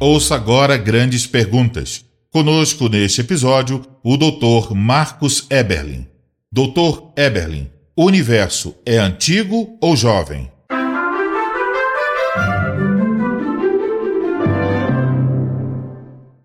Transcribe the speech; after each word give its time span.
Ouça 0.00 0.36
agora 0.36 0.76
grandes 0.76 1.26
perguntas. 1.26 2.04
Conosco 2.30 2.88
neste 2.88 3.20
episódio, 3.20 3.84
o 4.04 4.16
Dr. 4.16 4.72
Marcos 4.72 5.44
Eberlin. 5.50 6.06
Dr. 6.52 7.02
Eberlin, 7.16 7.68
o 7.96 8.04
universo 8.04 8.76
é 8.86 8.96
antigo 8.96 9.76
ou 9.82 9.96
jovem? 9.96 10.48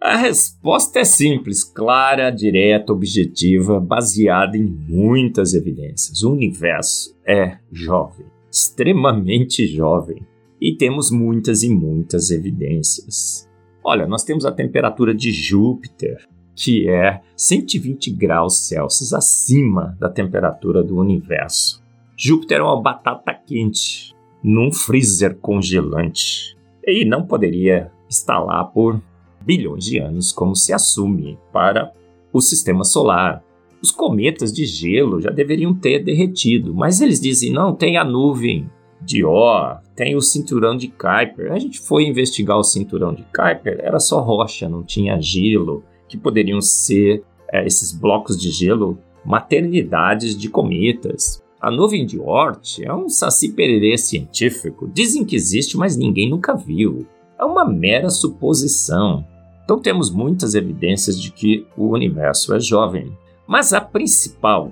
A 0.00 0.16
resposta 0.16 0.98
é 0.98 1.04
simples, 1.04 1.62
clara, 1.62 2.30
direta, 2.30 2.92
objetiva, 2.92 3.78
baseada 3.78 4.56
em 4.56 4.64
muitas 4.64 5.54
evidências. 5.54 6.24
O 6.24 6.32
universo 6.32 7.16
é 7.24 7.58
jovem, 7.70 8.26
extremamente 8.50 9.68
jovem, 9.68 10.26
e 10.60 10.76
temos 10.76 11.10
muitas 11.10 11.62
e 11.62 11.70
muitas 11.70 12.30
evidências. 12.30 13.48
Olha, 13.84 14.06
nós 14.06 14.24
temos 14.24 14.44
a 14.44 14.52
temperatura 14.52 15.14
de 15.14 15.30
Júpiter, 15.30 16.26
que 16.54 16.88
é 16.88 17.20
120 17.36 18.10
graus 18.12 18.66
Celsius 18.66 19.12
acima 19.12 19.96
da 20.00 20.08
temperatura 20.08 20.82
do 20.82 20.96
universo. 20.96 21.84
Júpiter 22.16 22.58
é 22.58 22.62
uma 22.62 22.80
batata 22.80 23.34
quente 23.34 24.14
num 24.42 24.72
freezer 24.72 25.36
congelante 25.36 26.56
e 26.84 27.04
não 27.04 27.26
poderia 27.26 27.90
estar 28.08 28.38
lá 28.38 28.64
por 28.64 29.00
bilhões 29.40 29.84
de 29.84 29.98
anos, 29.98 30.32
como 30.32 30.56
se 30.56 30.72
assume 30.72 31.38
para 31.52 31.92
o 32.32 32.40
sistema 32.40 32.84
solar. 32.84 33.44
Os 33.82 33.90
cometas 33.90 34.52
de 34.52 34.64
gelo 34.64 35.20
já 35.20 35.30
deveriam 35.30 35.74
ter 35.74 36.02
derretido, 36.02 36.74
mas 36.74 37.00
eles 37.00 37.20
dizem: 37.20 37.52
não, 37.52 37.74
tem 37.74 37.96
a 37.96 38.04
nuvem 38.04 38.68
de 39.00 39.24
Oort, 39.24 39.85
tem 39.96 40.14
o 40.14 40.20
cinturão 40.20 40.76
de 40.76 40.88
Kuiper. 40.88 41.50
A 41.50 41.58
gente 41.58 41.80
foi 41.80 42.04
investigar 42.04 42.58
o 42.58 42.62
cinturão 42.62 43.14
de 43.14 43.24
Kuiper, 43.34 43.80
era 43.80 43.98
só 43.98 44.20
rocha, 44.20 44.68
não 44.68 44.82
tinha 44.82 45.20
gelo, 45.20 45.82
que 46.06 46.18
poderiam 46.18 46.60
ser 46.60 47.24
é, 47.50 47.66
esses 47.66 47.92
blocos 47.92 48.38
de 48.38 48.50
gelo 48.50 48.98
maternidades 49.24 50.36
de 50.36 50.48
cometas. 50.48 51.42
A 51.60 51.70
nuvem 51.70 52.06
de 52.06 52.18
Oort 52.18 52.84
é 52.84 52.94
um 52.94 53.08
saci 53.08 53.52
pererê 53.52 53.96
científico. 53.96 54.88
Dizem 54.92 55.24
que 55.24 55.34
existe, 55.34 55.76
mas 55.76 55.96
ninguém 55.96 56.30
nunca 56.30 56.54
viu. 56.54 57.06
É 57.38 57.44
uma 57.44 57.64
mera 57.64 58.08
suposição. 58.10 59.26
Então 59.64 59.80
temos 59.80 60.10
muitas 60.10 60.54
evidências 60.54 61.20
de 61.20 61.32
que 61.32 61.66
o 61.76 61.88
universo 61.88 62.54
é 62.54 62.60
jovem. 62.60 63.10
Mas 63.48 63.72
a 63.72 63.80
principal 63.80 64.70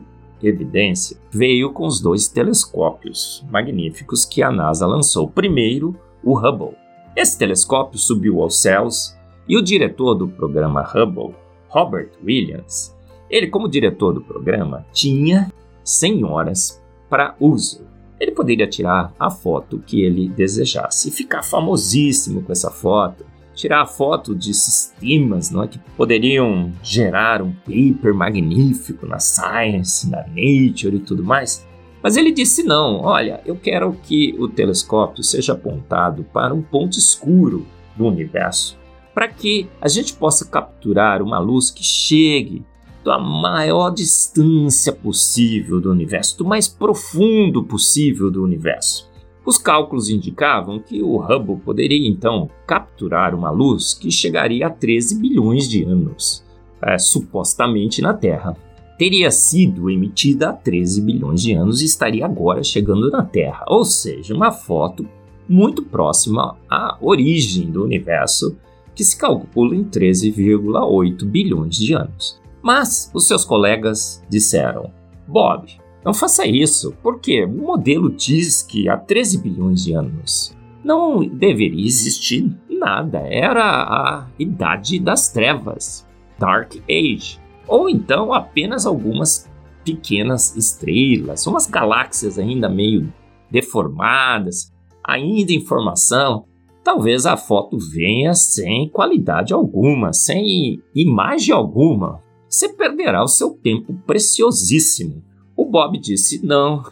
evidência 0.49 1.17
veio 1.31 1.73
com 1.73 1.87
os 1.87 2.01
dois 2.01 2.29
telescópios 2.29 3.45
magníficos 3.51 4.25
que 4.25 4.43
a 4.43 4.51
NASA 4.51 4.87
lançou. 4.87 5.29
Primeiro, 5.29 5.97
o 6.23 6.39
Hubble. 6.39 6.77
Esse 7.17 7.39
telescópio 7.39 7.99
subiu 7.99 8.43
aos 8.43 8.61
céus 8.61 9.17
e 9.49 9.57
o 9.57 9.63
diretor 9.63 10.15
do 10.15 10.29
programa 10.29 10.83
Hubble, 10.83 11.35
Robert 11.69 12.11
Williams, 12.25 12.95
ele, 13.29 13.49
como 13.49 13.69
diretor 13.69 14.13
do 14.13 14.21
programa, 14.21 14.87
tinha 14.93 15.53
100 15.83 16.25
horas 16.25 16.83
para 17.09 17.35
uso. 17.41 17.85
Ele 18.21 18.31
poderia 18.31 18.67
tirar 18.67 19.13
a 19.19 19.31
foto 19.31 19.83
que 19.85 20.03
ele 20.03 20.29
desejasse 20.29 21.09
e 21.09 21.13
ficar 21.13 21.43
famosíssimo 21.43 22.43
com 22.43 22.53
essa 22.53 22.71
foto 22.71 23.25
tirar 23.55 23.87
foto 23.87 24.35
de 24.35 24.53
sistemas 24.53 25.51
não 25.51 25.63
é, 25.63 25.69
que 25.69 25.79
poderiam 25.97 26.73
gerar 26.83 27.41
um 27.41 27.53
paper 27.53 28.15
magnífico 28.15 29.07
na 29.07 29.19
Science, 29.19 30.11
na 30.11 30.23
Nature 30.27 30.97
e 30.97 31.01
tudo 31.01 31.25
mais. 31.25 31.67
Mas 32.03 32.17
ele 32.17 32.33
disse 32.33 32.63
não, 32.63 33.01
olha, 33.01 33.41
eu 33.47 33.57
quero 33.57 33.93
que 34.03 34.35
o 34.39 34.47
telescópio 34.49 35.23
seja 35.23 35.55
apontado 35.55 36.25
para 36.25 36.53
um 36.53 36.61
ponto 36.61 36.99
escuro 36.99 37.67
do 37.97 38.05
universo, 38.05 38.77
para 39.15 39.29
que 39.29 39.69
a 39.81 39.89
gente 39.89 40.13
possa 40.13 40.45
capturar 40.45 41.23
uma 41.23 41.39
luz 41.39 41.71
que 41.71 41.83
chegue 41.83 42.63
da 43.05 43.19
maior 43.19 43.91
distância 43.91 44.93
possível 44.93 45.81
do 45.81 45.91
universo, 45.91 46.39
do 46.39 46.45
mais 46.45 46.67
profundo 46.67 47.63
possível 47.63 48.31
do 48.31 48.43
universo. 48.43 49.11
Os 49.45 49.59
cálculos 49.59 50.09
indicavam 50.09 50.79
que 50.79 51.03
o 51.03 51.19
Hubble 51.19 51.57
poderia 51.57 52.09
então 52.09 52.49
capturar 52.67 53.35
uma 53.35 53.51
luz 53.51 53.93
que 53.93 54.11
chegaria 54.11 54.67
a 54.67 54.71
13 54.71 55.19
bilhões 55.19 55.69
de 55.69 55.85
anos, 55.85 56.43
é, 56.81 56.99
supostamente 56.99 58.01
na 58.01 58.15
Terra. 58.15 58.57
Teria 58.99 59.31
sido 59.31 59.91
emitida 59.91 60.51
há 60.51 60.53
13 60.53 61.03
bilhões 61.03 61.43
de 61.43 61.53
anos 61.53 61.83
e 61.83 61.85
estaria 61.85 62.25
agora 62.25 62.63
chegando 62.63 63.11
na 63.11 63.23
Terra, 63.23 63.65
ou 63.69 63.85
seja, 63.85 64.35
uma 64.35 64.51
foto 64.51 65.07
muito 65.47 65.83
próxima 65.83 66.57
à 66.71 66.97
origem 67.01 67.71
do 67.71 67.85
universo, 67.85 68.57
que 68.95 69.05
se 69.05 69.19
calcula 69.19 69.75
em 69.75 69.85
13,8 69.85 71.25
bilhões 71.25 71.77
de 71.77 71.93
anos. 71.93 72.41
Mas 72.63 73.11
os 73.13 73.27
seus 73.27 73.45
colegas 73.45 74.23
disseram: 74.29 74.91
Bob, 75.27 75.67
não 76.05 76.13
faça 76.13 76.47
isso, 76.47 76.95
porque 77.03 77.45
o 77.45 77.63
modelo 77.63 78.11
diz 78.11 78.63
que 78.63 78.89
há 78.89 78.97
13 78.97 79.39
bilhões 79.39 79.85
de 79.85 79.95
anos 79.95 80.55
não 80.85 81.27
deveria 81.27 81.87
existir 81.87 82.55
nada. 82.69 83.21
Era 83.21 83.65
a 83.65 84.27
Idade 84.39 84.99
das 84.99 85.33
Trevas, 85.33 86.07
Dark 86.39 86.75
Age, 86.89 87.41
ou 87.67 87.89
então 87.89 88.35
apenas 88.35 88.85
algumas 88.85 89.51
pequenas 89.83 90.55
estrelas, 90.55 91.47
umas 91.47 91.67
galáxias 91.67 92.39
ainda 92.39 92.69
meio 92.69 93.11
deformadas, 93.51 94.71
ainda 95.03 95.53
em 95.53 95.65
formação. 95.65 96.45
Talvez 96.83 97.25
a 97.25 97.35
foto 97.35 97.79
venha 97.79 98.35
sem 98.35 98.91
qualidade 98.91 99.55
alguma, 99.55 100.13
sem 100.13 100.83
imagem 100.95 101.55
alguma. 101.55 102.23
Você 102.47 102.69
perderá 102.69 103.23
o 103.23 103.29
seu 103.29 103.53
tempo 103.55 103.95
preciosíssimo 104.07 105.23
o 105.57 105.65
Bob 105.65 105.99
disse: 105.99 106.45
Não, 106.45 106.83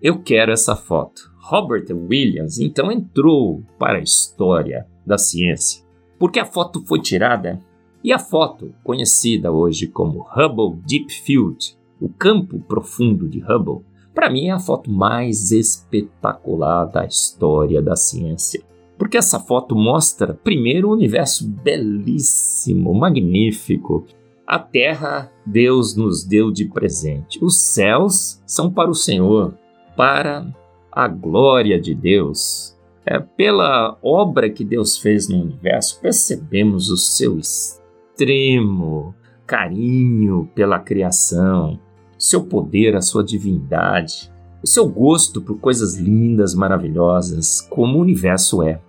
eu 0.00 0.22
quero 0.22 0.52
essa 0.52 0.76
foto. 0.76 1.30
Robert 1.38 1.86
Williams 1.90 2.58
então 2.58 2.92
entrou 2.92 3.62
para 3.78 3.98
a 3.98 4.02
história 4.02 4.86
da 5.04 5.18
ciência, 5.18 5.82
porque 6.18 6.38
a 6.38 6.44
foto 6.44 6.84
foi 6.86 7.00
tirada 7.00 7.60
e 8.02 8.12
a 8.12 8.18
foto, 8.18 8.74
conhecida 8.82 9.52
hoje 9.52 9.86
como 9.86 10.26
Hubble 10.34 10.80
Deep 10.86 11.12
Field, 11.12 11.76
o 12.00 12.08
campo 12.08 12.58
profundo 12.60 13.28
de 13.28 13.40
Hubble, 13.40 13.84
para 14.14 14.30
mim 14.30 14.46
é 14.46 14.52
a 14.52 14.58
foto 14.58 14.90
mais 14.90 15.50
espetacular 15.50 16.86
da 16.86 17.04
história 17.04 17.82
da 17.82 17.94
ciência. 17.94 18.62
Porque 18.96 19.18
essa 19.18 19.38
foto 19.38 19.74
mostra, 19.74 20.34
primeiro, 20.34 20.88
um 20.88 20.92
universo 20.92 21.46
belíssimo, 21.48 22.94
magnífico, 22.94 24.06
a 24.50 24.58
terra 24.58 25.30
Deus 25.46 25.94
nos 25.94 26.24
deu 26.24 26.50
de 26.50 26.64
presente. 26.64 27.38
Os 27.40 27.56
céus 27.56 28.42
são 28.44 28.68
para 28.68 28.90
o 28.90 28.94
Senhor, 28.94 29.54
para 29.96 30.44
a 30.90 31.06
glória 31.06 31.80
de 31.80 31.94
Deus. 31.94 32.76
É, 33.06 33.20
pela 33.20 33.96
obra 34.02 34.50
que 34.50 34.64
Deus 34.64 34.98
fez 34.98 35.28
no 35.28 35.40
universo, 35.40 36.00
percebemos 36.00 36.90
o 36.90 36.96
seu 36.96 37.38
extremo 37.38 39.14
carinho 39.46 40.50
pela 40.52 40.80
criação, 40.80 41.78
seu 42.18 42.42
poder, 42.42 42.96
a 42.96 43.00
sua 43.00 43.22
divindade, 43.22 44.32
o 44.64 44.66
seu 44.66 44.88
gosto 44.88 45.40
por 45.40 45.60
coisas 45.60 45.96
lindas, 45.96 46.56
maravilhosas, 46.56 47.60
como 47.70 47.98
o 47.98 48.02
universo 48.02 48.64
é. 48.64 48.80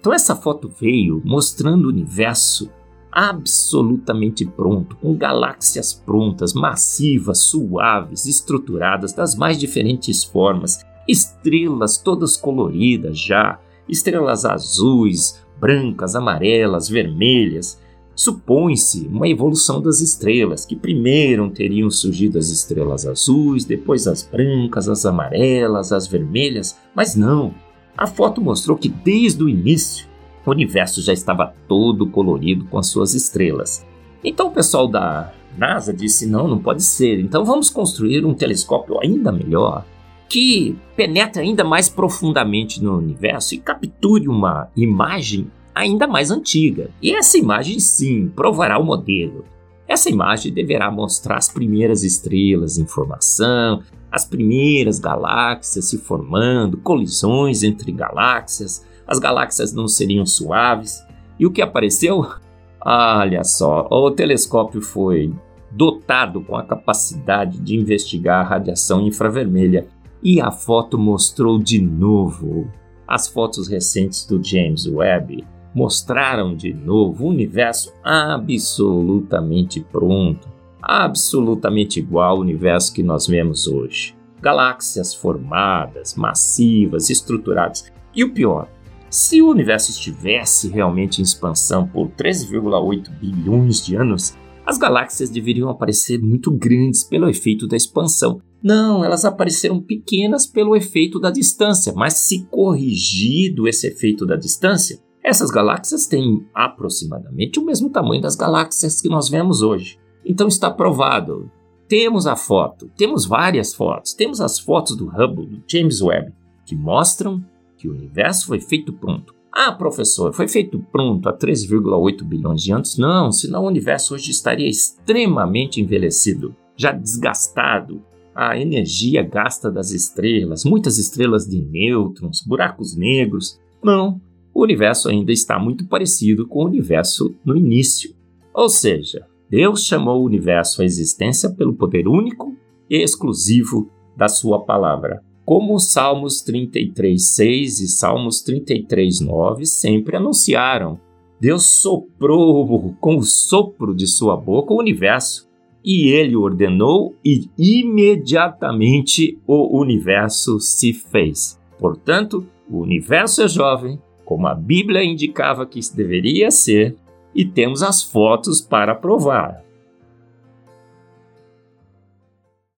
Então 0.00 0.10
essa 0.10 0.34
foto 0.34 0.70
veio 0.80 1.20
mostrando 1.22 1.84
o 1.84 1.90
universo 1.90 2.70
absolutamente 3.12 4.46
pronto, 4.46 4.96
com 4.96 5.14
galáxias 5.14 5.92
prontas, 5.92 6.54
massivas, 6.54 7.38
suaves, 7.38 8.24
estruturadas 8.24 9.12
das 9.12 9.36
mais 9.36 9.58
diferentes 9.58 10.24
formas, 10.24 10.82
estrelas 11.06 11.98
todas 11.98 12.36
coloridas 12.38 13.18
já, 13.18 13.60
estrelas 13.86 14.46
azuis, 14.46 15.44
brancas, 15.60 16.16
amarelas, 16.16 16.88
vermelhas. 16.88 17.80
Supõe-se 18.14 19.06
uma 19.06 19.28
evolução 19.28 19.80
das 19.80 20.00
estrelas, 20.00 20.64
que 20.64 20.76
primeiro 20.76 21.50
teriam 21.50 21.90
surgido 21.90 22.38
as 22.38 22.48
estrelas 22.48 23.06
azuis, 23.06 23.64
depois 23.64 24.06
as 24.06 24.22
brancas, 24.22 24.88
as 24.88 25.04
amarelas, 25.04 25.92
as 25.92 26.06
vermelhas, 26.06 26.78
mas 26.94 27.14
não. 27.14 27.54
A 27.96 28.06
foto 28.06 28.40
mostrou 28.40 28.76
que 28.76 28.88
desde 28.88 29.42
o 29.42 29.48
início 29.48 30.06
o 30.44 30.50
universo 30.50 31.00
já 31.02 31.12
estava 31.12 31.54
todo 31.68 32.06
colorido 32.06 32.64
com 32.66 32.78
as 32.78 32.88
suas 32.88 33.14
estrelas. 33.14 33.86
Então 34.24 34.48
o 34.48 34.52
pessoal 34.52 34.88
da 34.88 35.32
NASA 35.56 35.92
disse: 35.92 36.26
não, 36.26 36.48
não 36.48 36.58
pode 36.58 36.82
ser, 36.82 37.20
então 37.20 37.44
vamos 37.44 37.70
construir 37.70 38.24
um 38.24 38.34
telescópio 38.34 38.98
ainda 39.00 39.30
melhor 39.32 39.84
que 40.32 40.74
penetre 40.96 41.42
ainda 41.42 41.62
mais 41.62 41.90
profundamente 41.90 42.82
no 42.82 42.96
universo 42.96 43.54
e 43.54 43.58
capture 43.58 44.26
uma 44.26 44.70
imagem 44.74 45.50
ainda 45.74 46.06
mais 46.06 46.30
antiga. 46.30 46.88
E 47.02 47.14
essa 47.14 47.36
imagem, 47.36 47.78
sim, 47.78 48.28
provará 48.34 48.78
o 48.78 48.84
modelo. 48.84 49.44
Essa 49.86 50.08
imagem 50.08 50.50
deverá 50.50 50.90
mostrar 50.90 51.36
as 51.36 51.50
primeiras 51.50 52.02
estrelas 52.02 52.78
em 52.78 52.86
formação, 52.86 53.82
as 54.10 54.24
primeiras 54.24 54.98
galáxias 54.98 55.84
se 55.84 55.98
formando, 55.98 56.78
colisões 56.78 57.62
entre 57.62 57.92
galáxias, 57.92 58.86
as 59.06 59.18
galáxias 59.18 59.72
não 59.72 59.88
seriam 59.88 60.24
suaves 60.24 61.04
E 61.38 61.46
o 61.46 61.50
que 61.50 61.62
apareceu? 61.62 62.26
Olha 62.84 63.44
só, 63.44 63.86
o 63.90 64.10
telescópio 64.10 64.80
foi 64.80 65.32
dotado 65.70 66.42
com 66.42 66.56
a 66.56 66.64
capacidade 66.64 67.58
de 67.60 67.76
investigar 67.76 68.40
a 68.40 68.48
radiação 68.48 69.00
infravermelha 69.00 69.86
e 70.22 70.40
a 70.40 70.50
foto 70.50 70.98
mostrou 70.98 71.58
de 71.58 71.80
novo. 71.80 72.70
As 73.06 73.28
fotos 73.28 73.68
recentes 73.68 74.26
do 74.26 74.42
James 74.42 74.86
Webb 74.86 75.44
mostraram 75.74 76.54
de 76.54 76.72
novo 76.72 77.24
o 77.24 77.28
universo 77.28 77.92
absolutamente 78.04 79.80
pronto, 79.80 80.48
absolutamente 80.80 81.98
igual 81.98 82.36
ao 82.36 82.40
universo 82.40 82.92
que 82.92 83.02
nós 83.02 83.26
vemos 83.26 83.66
hoje. 83.66 84.14
Galáxias 84.40 85.14
formadas, 85.14 86.14
massivas, 86.14 87.10
estruturadas. 87.10 87.90
E 88.14 88.24
o 88.24 88.34
pior, 88.34 88.68
se 89.12 89.42
o 89.42 89.50
universo 89.50 89.90
estivesse 89.90 90.68
realmente 90.68 91.20
em 91.20 91.22
expansão 91.22 91.86
por 91.86 92.08
13,8 92.12 93.10
bilhões 93.20 93.84
de 93.84 93.94
anos, 93.94 94.34
as 94.64 94.78
galáxias 94.78 95.28
deveriam 95.28 95.68
aparecer 95.68 96.18
muito 96.18 96.50
grandes 96.50 97.04
pelo 97.04 97.28
efeito 97.28 97.68
da 97.68 97.76
expansão. 97.76 98.40
Não, 98.62 99.04
elas 99.04 99.26
apareceram 99.26 99.82
pequenas 99.82 100.46
pelo 100.46 100.74
efeito 100.74 101.20
da 101.20 101.30
distância, 101.30 101.92
mas 101.94 102.14
se 102.14 102.46
corrigido 102.46 103.68
esse 103.68 103.86
efeito 103.86 104.24
da 104.24 104.34
distância, 104.34 104.98
essas 105.22 105.50
galáxias 105.50 106.06
têm 106.06 106.46
aproximadamente 106.54 107.60
o 107.60 107.66
mesmo 107.66 107.90
tamanho 107.90 108.22
das 108.22 108.34
galáxias 108.34 108.98
que 108.98 109.10
nós 109.10 109.28
vemos 109.28 109.60
hoje. 109.60 109.98
Então 110.24 110.48
está 110.48 110.70
provado. 110.70 111.50
Temos 111.86 112.26
a 112.26 112.34
foto, 112.34 112.90
temos 112.96 113.26
várias 113.26 113.74
fotos, 113.74 114.14
temos 114.14 114.40
as 114.40 114.58
fotos 114.58 114.96
do 114.96 115.06
Hubble, 115.08 115.44
do 115.44 115.62
James 115.68 116.00
Webb, 116.00 116.32
que 116.64 116.74
mostram 116.74 117.44
que 117.82 117.88
o 117.88 117.92
universo 117.92 118.46
foi 118.46 118.60
feito 118.60 118.92
pronto. 118.92 119.34
Ah, 119.52 119.72
professor, 119.72 120.32
foi 120.32 120.46
feito 120.46 120.78
pronto 120.92 121.28
há 121.28 121.36
13,8 121.36 122.22
bilhões 122.24 122.62
de 122.62 122.72
anos? 122.72 122.96
Não, 122.96 123.32
senão 123.32 123.64
o 123.64 123.66
universo 123.66 124.14
hoje 124.14 124.30
estaria 124.30 124.68
extremamente 124.68 125.80
envelhecido, 125.80 126.54
já 126.76 126.92
desgastado. 126.92 128.00
A 128.34 128.56
energia 128.56 129.22
gasta 129.22 129.70
das 129.70 129.90
estrelas, 129.90 130.64
muitas 130.64 130.96
estrelas 130.96 131.44
de 131.44 131.60
nêutrons, 131.60 132.40
buracos 132.46 132.96
negros. 132.96 133.60
Não, 133.82 134.20
o 134.54 134.62
universo 134.62 135.08
ainda 135.08 135.32
está 135.32 135.58
muito 135.58 135.86
parecido 135.88 136.46
com 136.46 136.60
o 136.60 136.66
universo 136.66 137.34
no 137.44 137.56
início. 137.56 138.14
Ou 138.54 138.68
seja, 138.68 139.26
Deus 139.50 139.84
chamou 139.84 140.22
o 140.22 140.24
universo 140.24 140.80
à 140.80 140.84
existência 140.84 141.50
pelo 141.50 141.74
poder 141.74 142.06
único 142.06 142.56
e 142.88 143.02
exclusivo 143.02 143.90
da 144.16 144.28
sua 144.28 144.64
palavra. 144.64 145.20
Como 145.44 145.74
os 145.74 145.92
Salmos 145.92 146.42
33:6 146.42 147.80
e 147.80 147.88
Salmos 147.88 148.42
33:9 148.42 149.66
sempre 149.66 150.16
anunciaram, 150.16 151.00
Deus 151.40 151.64
soprou 151.80 152.94
com 153.00 153.16
o 153.16 153.22
sopro 153.22 153.94
de 153.94 154.06
sua 154.06 154.36
boca 154.36 154.72
o 154.72 154.78
universo, 154.78 155.50
e 155.84 156.10
ele 156.10 156.36
ordenou 156.36 157.16
e 157.24 157.48
imediatamente 157.58 159.36
o 159.46 159.80
universo 159.80 160.60
se 160.60 160.92
fez. 160.92 161.58
Portanto, 161.78 162.46
o 162.70 162.78
universo 162.78 163.42
é 163.42 163.48
jovem, 163.48 163.98
como 164.24 164.46
a 164.46 164.54
Bíblia 164.54 165.02
indicava 165.02 165.66
que 165.66 165.80
deveria 165.94 166.52
ser, 166.52 166.94
e 167.34 167.44
temos 167.44 167.82
as 167.82 168.00
fotos 168.02 168.60
para 168.60 168.94
provar. 168.94 169.64